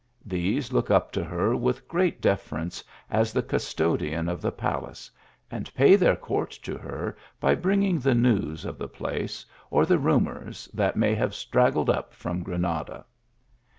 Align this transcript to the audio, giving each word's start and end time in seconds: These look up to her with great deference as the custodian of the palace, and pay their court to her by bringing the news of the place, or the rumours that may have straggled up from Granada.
These 0.25 0.73
look 0.73 0.89
up 0.89 1.11
to 1.11 1.23
her 1.23 1.55
with 1.55 1.87
great 1.87 2.21
deference 2.21 2.83
as 3.11 3.31
the 3.31 3.43
custodian 3.43 4.27
of 4.29 4.41
the 4.41 4.51
palace, 4.51 5.11
and 5.51 5.71
pay 5.75 5.95
their 5.95 6.15
court 6.15 6.49
to 6.63 6.75
her 6.75 7.15
by 7.39 7.53
bringing 7.53 7.99
the 7.99 8.15
news 8.15 8.65
of 8.65 8.79
the 8.79 8.87
place, 8.89 9.45
or 9.69 9.85
the 9.85 9.99
rumours 9.99 10.67
that 10.73 10.95
may 10.95 11.13
have 11.13 11.35
straggled 11.35 11.91
up 11.91 12.15
from 12.15 12.41
Granada. 12.41 13.05